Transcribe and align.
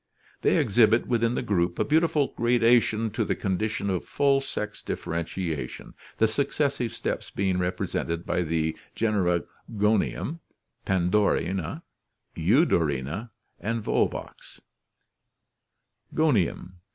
They 0.41 0.57
exhibit 0.57 1.05
within 1.05 1.35
the 1.35 1.43
group 1.43 1.77
a 1.77 1.85
beautiful 1.85 2.33
gradation 2.35 3.11
to 3.11 3.23
the 3.23 3.35
condition 3.35 3.87
of 3.91 4.03
full 4.03 4.41
sex 4.41 4.81
differ 4.81 5.13
entiation, 5.13 5.93
the 6.17 6.27
successive 6.27 6.91
steps 6.91 7.29
being 7.29 7.59
represented 7.59 8.25
by 8.25 8.41
the 8.41 8.75
genera 8.95 9.43
Gonium, 9.77 10.39
Pandorina, 10.87 11.83
Eudorina, 12.35 13.29
and 13.59 13.83
Volvox. 13.83 14.59
Gonium. 16.15 16.77